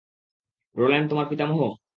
[0.75, 1.59] Roland তোমার পিতামহ?